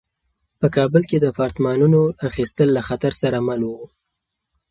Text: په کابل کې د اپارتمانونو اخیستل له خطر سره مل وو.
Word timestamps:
په 0.59 0.67
کابل 0.75 1.03
کې 1.09 1.17
د 1.19 1.25
اپارتمانونو 1.33 2.01
اخیستل 2.29 2.67
له 2.77 2.81
خطر 2.89 3.13
سره 3.21 3.37
مل 3.47 3.61
وو. 3.69 3.83